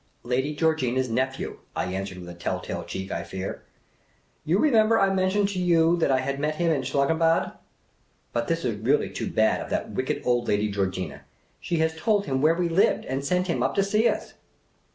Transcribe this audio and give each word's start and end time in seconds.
"Lady 0.33 0.55
Georgina's 0.55 1.11
nephew," 1.11 1.59
I 1.75 1.93
answered, 1.93 2.17
with 2.17 2.27
a 2.29 2.33
telltale 2.33 2.83
cheek, 2.85 3.11
I 3.11 3.21
fear." 3.21 3.61
You 4.45 4.57
remember 4.57 4.99
I 4.99 5.13
mentioned 5.13 5.49
to 5.49 5.59
you 5.59 5.95
that 5.97 6.09
I 6.09 6.21
had 6.21 6.39
met 6.39 6.55
him 6.55 6.71
at 6.71 6.87
Schlangenbad. 6.87 7.51
But 8.33 8.47
this 8.47 8.65
is 8.65 8.79
really 8.79 9.11
too 9.11 9.29
bad 9.29 9.61
of 9.61 9.69
that 9.69 9.91
wicked 9.91 10.23
old 10.25 10.47
Lady 10.47 10.69
Georgina. 10.71 11.21
She 11.59 11.77
has 11.77 11.95
told 11.95 12.25
him 12.25 12.41
where 12.41 12.55
we 12.55 12.67
lived 12.67 13.05
and 13.05 13.23
sent 13.23 13.45
him 13.45 13.61
up 13.61 13.75
to 13.75 13.83
see 13.83 14.07
us." 14.09 14.33